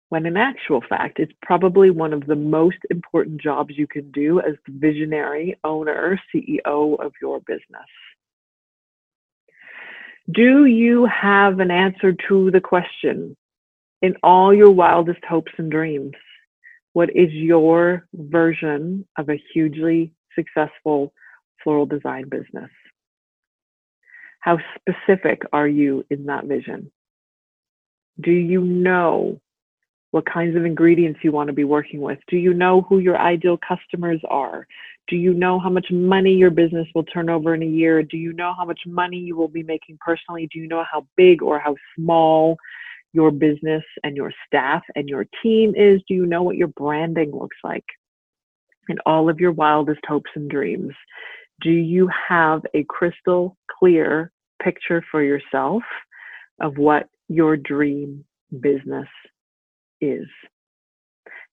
[0.10, 4.40] When in actual fact, it's probably one of the most important jobs you can do
[4.42, 7.88] as the visionary owner, CEO of your business.
[10.30, 13.36] Do you have an answer to the question
[14.02, 16.14] in all your wildest hopes and dreams?
[16.94, 21.14] What is your version of a hugely successful
[21.64, 22.70] floral design business?
[24.42, 26.92] How specific are you in that vision?
[28.20, 29.40] Do you know
[30.12, 32.20] what kinds of ingredients you want to be working with?
[32.28, 34.68] Do you know who your ideal customers are?
[35.08, 38.04] Do you know how much money your business will turn over in a year?
[38.04, 40.50] Do you know how much money you will be making personally?
[40.52, 42.58] Do you know how big or how small
[43.14, 46.02] your business and your staff and your team is?
[46.08, 47.86] Do you know what your branding looks like?
[48.90, 50.94] And all of your wildest hopes and dreams.
[51.62, 55.84] Do you have a crystal clear picture for yourself
[56.60, 58.26] of what your dream
[58.60, 59.08] business
[60.00, 60.28] is.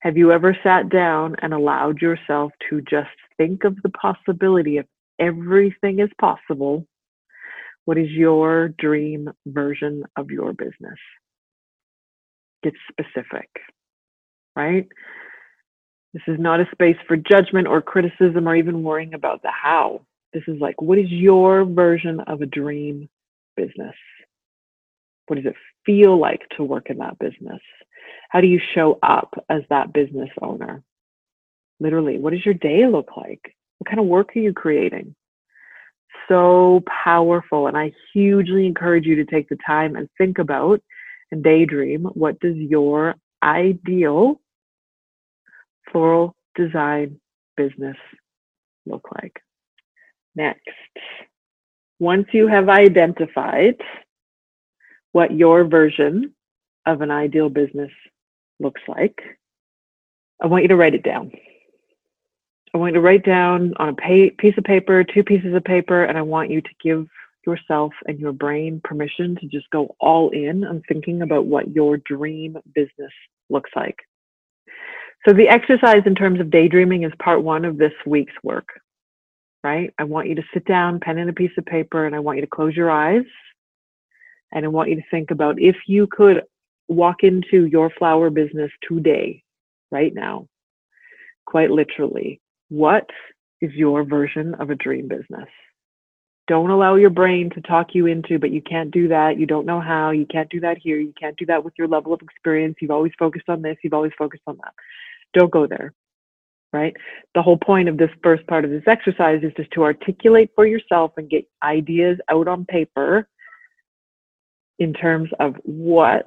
[0.00, 4.86] Have you ever sat down and allowed yourself to just think of the possibility of
[5.18, 6.86] everything is possible?
[7.84, 10.98] What is your dream version of your business?
[12.62, 13.48] Get specific,
[14.54, 14.86] right?
[16.14, 20.00] This is not a space for judgment or criticism or even worrying about the how.
[20.32, 23.08] This is like, what is your version of a dream
[23.56, 23.94] business?
[25.26, 27.60] What does it feel like to work in that business?
[28.30, 30.82] How do you show up as that business owner?
[31.80, 33.54] Literally, what does your day look like?
[33.78, 35.14] What kind of work are you creating?
[36.28, 37.68] So powerful.
[37.68, 40.82] And I hugely encourage you to take the time and think about
[41.30, 44.40] and daydream what does your ideal
[45.92, 47.20] floral design
[47.57, 47.96] business
[48.87, 49.40] look like?
[50.35, 50.68] Next,
[51.98, 53.77] once you have identified
[55.12, 56.35] what your version
[56.87, 57.90] of an ideal business
[58.61, 59.20] looks like,
[60.42, 61.33] I want you to write it down.
[62.72, 66.05] I want you to write down on a piece of paper, two pieces of paper,
[66.05, 67.09] and I want you to give
[67.46, 71.96] yourself and your brain permission to just go all in on thinking about what your
[71.96, 73.12] dream business
[73.48, 73.96] looks like.
[75.26, 78.68] So, the exercise in terms of daydreaming is part one of this week's work,
[79.64, 79.92] right?
[79.98, 82.38] I want you to sit down, pen and a piece of paper, and I want
[82.38, 83.24] you to close your eyes.
[84.52, 86.42] And I want you to think about if you could
[86.88, 89.42] walk into your flower business today,
[89.90, 90.48] right now,
[91.46, 93.09] quite literally, what
[93.61, 95.48] is your version of a dream business?
[96.46, 99.38] Don't allow your brain to talk you into, but you can't do that.
[99.38, 100.12] You don't know how.
[100.12, 100.98] You can't do that here.
[100.98, 102.76] You can't do that with your level of experience.
[102.81, 103.76] You've always focused on this.
[103.85, 104.72] You've always focused on that.
[105.34, 105.92] Don't go there,
[106.72, 106.94] right?
[107.34, 110.66] The whole point of this first part of this exercise is just to articulate for
[110.66, 113.28] yourself and get ideas out on paper
[114.78, 116.26] in terms of what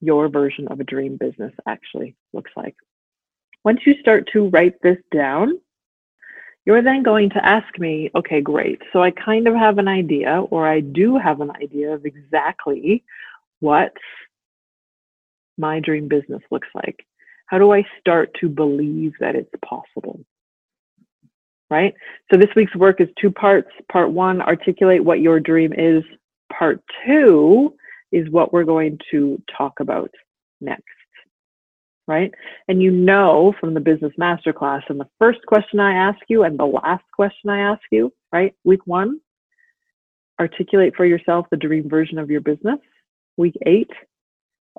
[0.00, 2.76] your version of a dream business actually looks like.
[3.64, 5.58] Once you start to write this down,
[6.64, 8.80] you're then going to ask me, okay, great.
[8.92, 13.04] So I kind of have an idea, or I do have an idea of exactly
[13.60, 13.92] what
[15.56, 17.06] my dream business looks like.
[17.48, 20.20] How do I start to believe that it's possible?
[21.70, 21.94] Right?
[22.30, 23.68] So this week's work is two parts.
[23.90, 26.02] Part one, articulate what your dream is.
[26.56, 27.74] Part two
[28.12, 30.10] is what we're going to talk about
[30.60, 30.84] next.
[32.06, 32.32] Right?
[32.68, 36.58] And you know from the business masterclass, and the first question I ask you and
[36.58, 38.54] the last question I ask you, right?
[38.64, 39.20] Week one,
[40.40, 42.78] articulate for yourself the dream version of your business.
[43.36, 43.90] Week eight,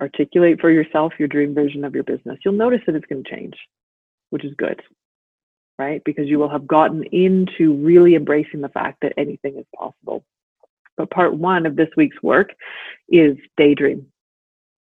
[0.01, 2.39] articulate for yourself your dream version of your business.
[2.45, 3.55] You'll notice that it's going to change.
[4.31, 4.81] which is good,
[5.79, 6.03] right?
[6.05, 10.25] Because you will have gotten into really embracing the fact that anything is possible.
[10.97, 12.53] But part one of this week's work
[13.09, 14.07] is daydream,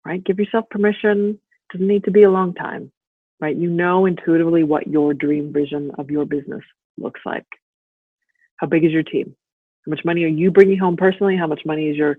[0.05, 0.23] right?
[0.23, 1.39] Give yourself permission.
[1.73, 2.91] Doesn't need to be a long time,
[3.41, 3.55] right?
[3.55, 6.63] You know intuitively what your dream vision of your business
[6.97, 7.47] looks like.
[8.57, 9.35] How big is your team?
[9.85, 11.37] How much money are you bringing home personally?
[11.37, 12.17] How much money is your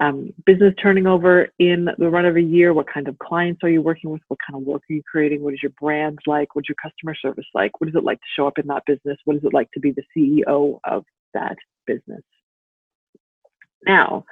[0.00, 2.72] um, business turning over in the run of a year?
[2.72, 4.22] What kind of clients are you working with?
[4.28, 5.42] What kind of work are you creating?
[5.42, 6.54] What is your brand like?
[6.54, 7.80] What's your customer service like?
[7.80, 9.18] What is it like to show up in that business?
[9.24, 12.22] What is it like to be the CEO of that business?
[13.86, 14.24] Now,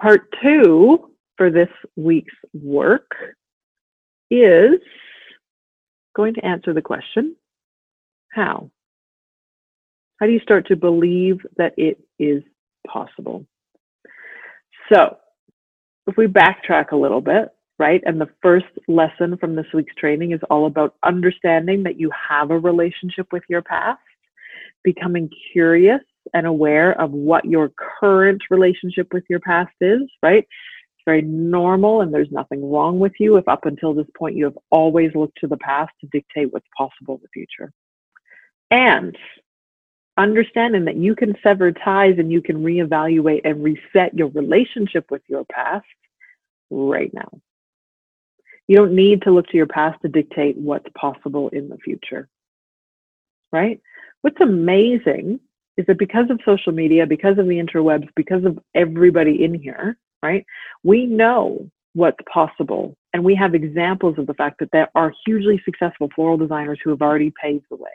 [0.00, 3.10] part two for this week's work
[4.30, 4.80] is
[6.16, 7.36] going to answer the question
[8.30, 8.70] how?
[10.18, 12.42] How do you start to believe that it is
[12.86, 13.46] possible?
[14.92, 15.16] So,
[16.06, 20.32] if we backtrack a little bit, right, and the first lesson from this week's training
[20.32, 24.00] is all about understanding that you have a relationship with your past,
[24.84, 26.00] becoming curious
[26.34, 30.44] and aware of what your current relationship with your past is, right?
[30.44, 34.44] It's very normal and there's nothing wrong with you if up until this point you
[34.44, 37.72] have always looked to the past to dictate what's possible in the future.
[38.70, 39.16] And
[40.16, 45.22] understanding that you can sever ties and you can reevaluate and reset your relationship with
[45.28, 45.86] your past
[46.70, 47.28] right now.
[48.68, 52.28] You don't need to look to your past to dictate what's possible in the future.
[53.52, 53.80] Right?
[54.22, 55.40] What's amazing
[55.76, 59.96] is that because of social media, because of the interwebs, because of everybody in here,
[60.22, 60.44] right,
[60.82, 62.96] we know what's possible.
[63.12, 66.90] And we have examples of the fact that there are hugely successful floral designers who
[66.90, 67.90] have already paved the way.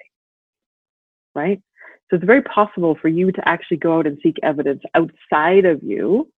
[1.34, 1.62] Right?
[2.10, 5.84] So it's very possible for you to actually go out and seek evidence outside of
[5.84, 6.32] you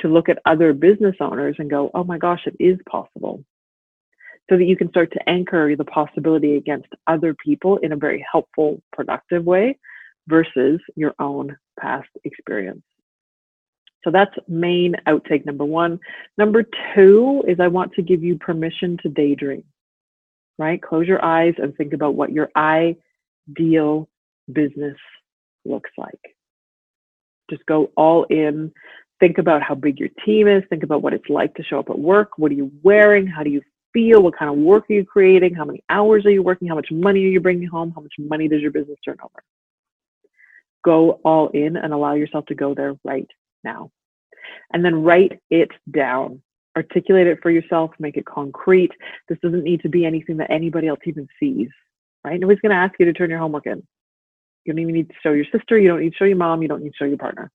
[0.00, 3.44] to look at other business owners and go, oh my gosh, it is possible.
[4.50, 8.24] So that you can start to anchor the possibility against other people in a very
[8.30, 9.78] helpful, productive way
[10.26, 12.82] versus your own past experience.
[14.04, 15.98] So that's main outtake number one.
[16.36, 16.64] Number
[16.94, 19.64] two is I want to give you permission to daydream,
[20.58, 20.80] right?
[20.80, 24.08] Close your eyes and think about what your ideal
[24.52, 24.96] business
[25.64, 26.20] looks like.
[27.50, 28.72] Just go all in.
[29.20, 30.62] Think about how big your team is.
[30.68, 32.36] Think about what it's like to show up at work.
[32.36, 33.26] What are you wearing?
[33.26, 34.22] How do you feel?
[34.22, 35.54] What kind of work are you creating?
[35.54, 36.68] How many hours are you working?
[36.68, 37.92] How much money are you bringing home?
[37.94, 39.42] How much money does your business turn over?
[40.84, 43.28] Go all in and allow yourself to go there right
[43.62, 43.90] now.
[44.72, 46.42] And then write it down.
[46.76, 48.90] Articulate it for yourself, make it concrete.
[49.28, 51.68] This doesn't need to be anything that anybody else even sees,
[52.24, 52.38] right?
[52.40, 53.86] Nobody's going to ask you to turn your homework in.
[54.64, 55.78] You don't even need to show your sister.
[55.78, 56.62] You don't need to show your mom.
[56.62, 57.50] You don't need to show your partner.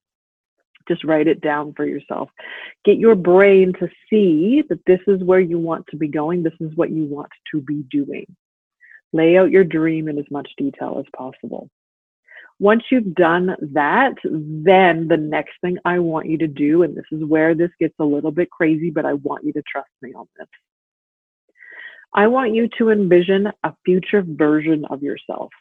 [0.88, 2.30] Just write it down for yourself.
[2.84, 6.43] Get your brain to see that this is where you want to be going.
[6.43, 8.26] This is what you want to be doing.
[9.14, 11.70] Lay out your dream in as much detail as possible.
[12.60, 17.05] Once you've done that, then the next thing I want you to do, and this
[17.12, 20.14] is where this gets a little bit crazy, but I want you to trust me
[20.14, 20.47] on this.
[22.14, 25.51] I want you to envision a future version of yourself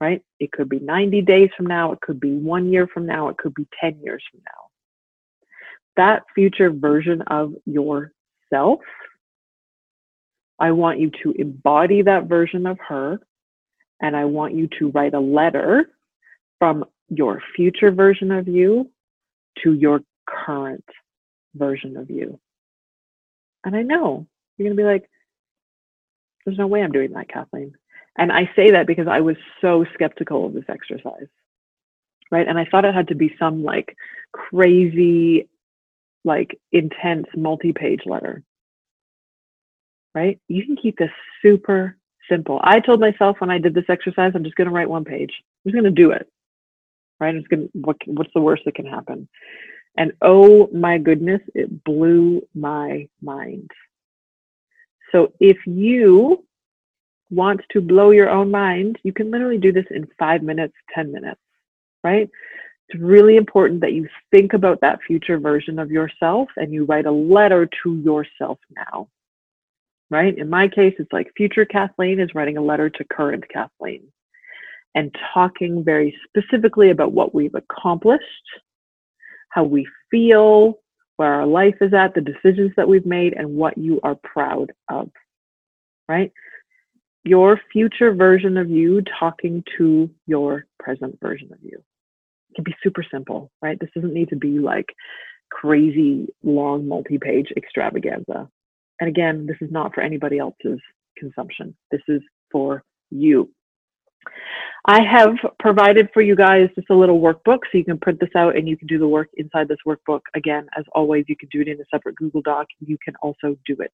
[0.00, 0.22] right?
[0.38, 3.38] It could be 90 days from now, it could be one year from now, it
[3.38, 4.52] could be 10 years from now.
[5.96, 8.80] That future version of yourself,
[10.58, 13.20] I want you to embody that version of her,
[14.00, 15.90] and I want you to write a letter
[16.58, 18.90] from your future version of you
[19.62, 20.84] to your current
[21.54, 22.38] version of you.
[23.64, 24.26] And I know
[24.56, 25.08] you're going to be like,
[26.44, 27.74] there's no way I'm doing that, Kathleen.
[28.16, 31.28] And I say that because I was so skeptical of this exercise,
[32.30, 32.46] right?
[32.46, 33.96] And I thought it had to be some like
[34.32, 35.48] crazy,
[36.24, 38.42] like intense multi page letter,
[40.14, 40.40] right?
[40.48, 41.10] You can keep this
[41.42, 41.96] super
[42.28, 42.60] simple.
[42.62, 45.32] I told myself when I did this exercise, I'm just going to write one page.
[45.64, 46.28] I'm just going to do it,
[47.20, 47.28] right?
[47.28, 49.28] I'm just going to, what, what's the worst that can happen?
[49.96, 53.70] And oh my goodness, it blew my mind.
[55.12, 56.44] So if you
[57.30, 61.12] want to blow your own mind, you can literally do this in five minutes, 10
[61.12, 61.40] minutes,
[62.02, 62.28] right?
[62.88, 67.06] It's really important that you think about that future version of yourself and you write
[67.06, 69.08] a letter to yourself now,
[70.10, 70.36] right?
[70.36, 74.04] In my case, it's like future Kathleen is writing a letter to current Kathleen
[74.94, 78.24] and talking very specifically about what we've accomplished,
[79.50, 80.78] how we feel,
[81.16, 84.72] where our life is at, the decisions that we've made, and what you are proud
[84.88, 85.10] of,
[86.08, 86.32] right?
[87.28, 91.82] Your future version of you talking to your present version of you.
[92.50, 93.78] It can be super simple, right?
[93.78, 94.86] This doesn't need to be like
[95.50, 98.48] crazy long multi page extravaganza.
[99.00, 100.80] And again, this is not for anybody else's
[101.16, 101.76] consumption.
[101.90, 103.50] This is for you.
[104.86, 108.34] I have provided for you guys just a little workbook so you can print this
[108.34, 110.20] out and you can do the work inside this workbook.
[110.34, 112.66] Again, as always, you can do it in a separate Google Doc.
[112.80, 113.90] You can also do it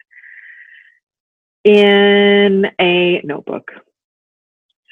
[1.64, 3.70] in a notebook.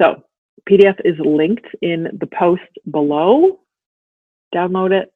[0.00, 0.24] So,
[0.68, 3.60] PDF is linked in the post below.
[4.54, 5.12] Download it,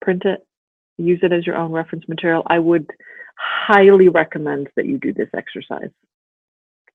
[0.00, 0.46] print it,
[0.98, 2.42] use it as your own reference material.
[2.46, 2.88] I would
[3.38, 5.90] highly recommend that you do this exercise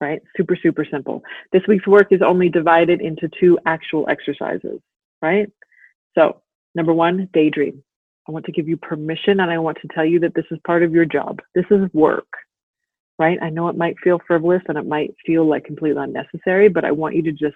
[0.01, 0.21] right?
[0.35, 1.23] Super, super simple.
[1.53, 4.81] This week's work is only divided into two actual exercises,
[5.21, 5.49] right?
[6.17, 6.41] So,
[6.75, 7.83] number one, daydream.
[8.27, 10.59] I want to give you permission and I want to tell you that this is
[10.65, 11.41] part of your job.
[11.55, 12.27] This is work,
[13.21, 13.37] right?
[13.39, 16.91] I know it might feel frivolous and it might feel like completely unnecessary, but I
[16.91, 17.55] want you to just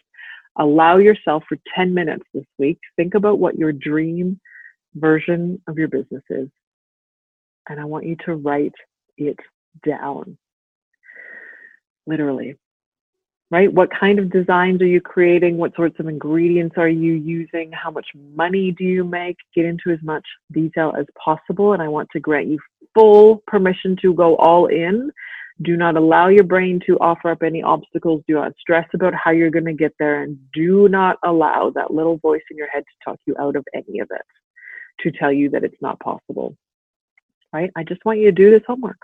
[0.60, 2.78] allow yourself for 10 minutes this week.
[2.98, 4.40] Think about what your dream
[4.94, 6.50] version of your business is.
[7.68, 8.76] And I want you to write
[9.18, 9.40] it
[9.84, 10.38] down
[12.06, 12.56] literally
[13.52, 13.72] right?
[13.72, 15.58] What kind of designs are you creating?
[15.58, 17.72] What sorts of ingredients are you using?
[17.72, 19.38] How much money do you make?
[19.54, 21.74] Get into as much detail as possible.
[21.74, 22.60] And I want to grant you
[22.94, 25.12] full permission to go all in.
[25.62, 28.24] Do not allow your brain to offer up any obstacles.
[28.28, 30.22] Do not stress about how you're going to get there.
[30.24, 33.66] And do not allow that little voice in your head to talk you out of
[33.74, 34.26] any of it,
[35.02, 36.58] to tell you that it's not possible.
[37.54, 37.72] Right?
[37.76, 39.00] I just want you to do this homework.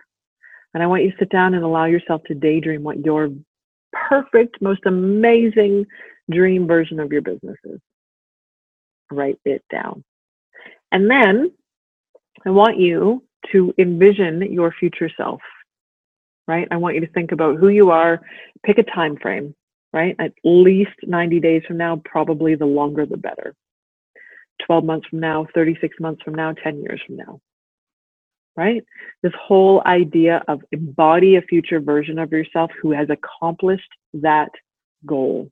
[0.74, 3.30] And I want you to sit down and allow yourself to daydream what your
[3.92, 5.86] perfect, most amazing
[6.30, 7.80] dream version of your business is.
[9.10, 10.04] Write it down.
[10.92, 11.52] And then
[12.46, 15.42] I want you to envision your future self,
[16.52, 16.68] right?
[16.70, 18.22] I want you to think about who you are,
[18.66, 19.56] pick a time frame,
[19.94, 20.16] right?
[20.20, 23.56] At least 90 days from now, probably the longer the better.
[24.66, 27.40] 12 months from now, 36 months from now, 10 years from now
[28.58, 28.84] right?
[29.24, 34.52] This whole idea of embody a future version of yourself who has accomplished that
[35.06, 35.50] goal.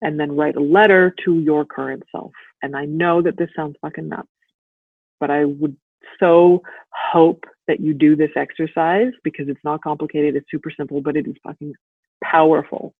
[0.00, 2.30] And then write a letter to your current self.
[2.62, 4.28] And I know that this sounds fucking nuts,
[5.18, 5.76] but I would
[6.20, 6.62] so
[7.12, 11.28] hope that you do this exercise because it's not complicated, it's super simple, but it
[11.28, 11.72] is fucking
[12.22, 12.92] powerful.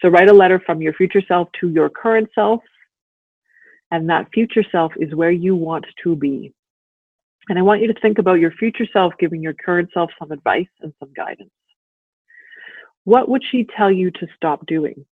[0.00, 2.62] So write a letter from your future self to your current self.
[3.90, 6.54] And that future self is where you want to be.
[7.50, 10.30] And I want you to think about your future self giving your current self some
[10.30, 11.50] advice and some guidance.
[13.04, 15.04] What would she tell you to stop doing?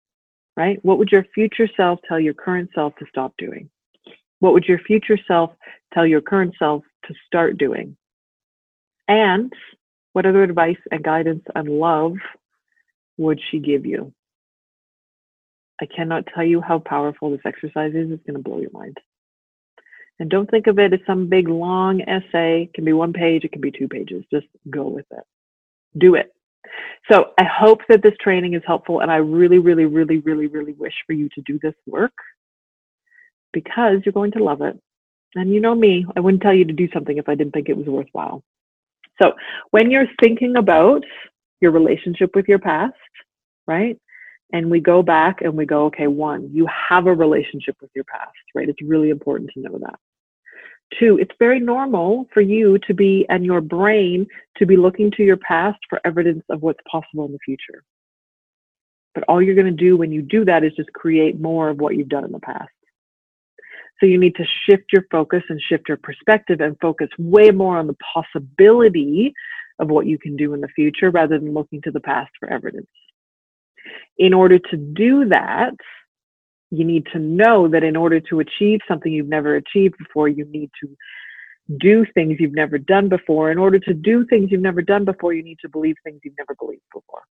[0.57, 0.79] Right?
[0.85, 3.69] What would your future self tell your current self to stop doing?
[4.39, 5.51] What would your future self
[5.93, 7.97] tell your current self to start doing?
[9.09, 9.53] And
[10.13, 12.17] what other advice and guidance and love
[13.19, 14.13] would she give you?
[15.81, 18.11] I cannot tell you how powerful this exercise is.
[18.11, 18.99] It's going to blow your mind.
[20.21, 22.65] And don't think of it as some big long essay.
[22.65, 24.25] It can be one page, it can be two pages.
[24.33, 25.25] Just go with it.
[25.99, 26.33] Do it.
[27.11, 29.01] So I hope that this training is helpful.
[29.01, 32.15] And I really, really, really, really, really wish for you to do this work
[33.53, 34.79] because you're going to love it.
[35.35, 37.69] And you know me, I wouldn't tell you to do something if I didn't think
[37.69, 38.45] it was worthwhile.
[39.23, 39.33] So
[39.71, 41.05] when you're thinking about
[41.61, 42.95] your relationship with your past,
[43.67, 43.99] right?
[44.53, 48.05] And we go back and we go, okay, one, you have a relationship with your
[48.05, 48.69] past, right?
[48.69, 49.99] It's really important to know that.
[50.99, 54.27] Two, it's very normal for you to be and your brain
[54.59, 57.83] to be looking to your past for evidence of what's possible in the future.
[59.15, 61.79] But all you're going to do when you do that is just create more of
[61.79, 62.71] what you've done in the past.
[64.01, 67.79] So you need to shift your focus and shift your perspective and focus way more
[67.79, 69.33] on the possibility
[69.79, 72.51] of what you can do in the future rather than looking to the past for
[72.51, 72.87] evidence.
[74.19, 75.75] In order to do that,
[76.71, 80.45] you need to know that in order to achieve something you've never achieved before, you
[80.47, 80.97] need to
[81.79, 83.51] do things you've never done before.
[83.51, 86.35] In order to do things you've never done before, you need to believe things you've
[86.39, 87.23] never believed before.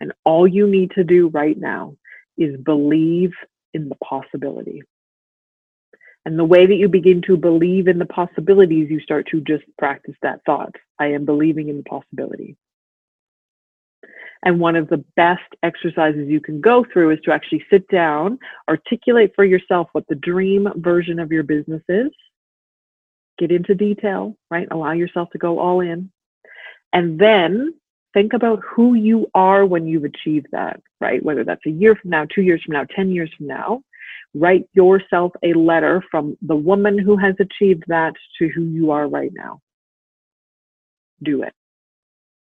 [0.00, 1.96] And all you need to do right now
[2.36, 3.32] is believe
[3.74, 4.82] in the possibility.
[6.26, 9.64] And the way that you begin to believe in the possibilities, you start to just
[9.78, 10.74] practice that thought.
[10.98, 12.56] I am believing in the possibility.
[14.42, 18.38] And one of the best exercises you can go through is to actually sit down,
[18.68, 22.10] articulate for yourself what the dream version of your business is,
[23.38, 24.68] get into detail, right?
[24.70, 26.10] Allow yourself to go all in.
[26.92, 27.74] And then
[28.14, 31.22] think about who you are when you've achieved that, right?
[31.22, 33.82] Whether that's a year from now, two years from now, 10 years from now.
[34.34, 39.08] Write yourself a letter from the woman who has achieved that to who you are
[39.08, 39.60] right now.
[41.22, 41.52] Do it.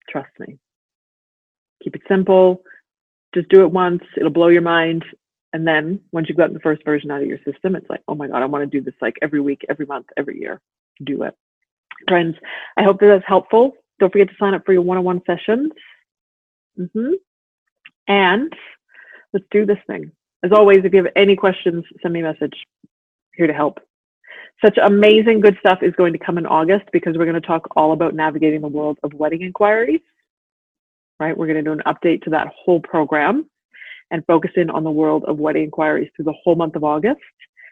[0.09, 0.57] Trust me.
[1.83, 2.63] Keep it simple.
[3.33, 4.01] Just do it once.
[4.17, 5.05] It'll blow your mind.
[5.53, 8.15] And then once you've gotten the first version out of your system, it's like, oh
[8.15, 10.59] my God, I want to do this like every week, every month, every year.
[11.03, 11.36] Do it.
[12.07, 12.36] Friends,
[12.75, 13.73] I hope that that's helpful.
[13.99, 15.71] Don't forget to sign up for your one on one sessions.
[16.77, 17.13] Mm-hmm.
[18.07, 18.53] And
[19.33, 20.11] let's do this thing.
[20.43, 22.53] As always, if you have any questions, send me a message.
[23.36, 23.79] Here to help.
[24.63, 27.67] Such amazing good stuff is going to come in August because we're going to talk
[27.75, 30.01] all about navigating the world of wedding inquiries.
[31.19, 31.38] Right?
[31.38, 33.49] We're going to do an update to that whole program
[34.11, 37.19] and focus in on the world of wedding inquiries through the whole month of August,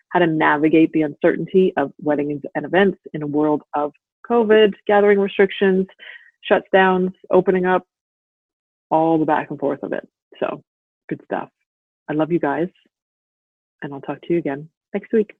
[0.09, 3.93] how to navigate the uncertainty of weddings and events in a world of
[4.29, 5.85] COVID, gathering restrictions,
[6.41, 7.85] shuts downs, opening up,
[8.89, 10.07] all the back and forth of it.
[10.39, 10.63] So
[11.09, 11.49] good stuff.
[12.09, 12.69] I love you guys.
[13.81, 15.35] And I'll talk to you again next week.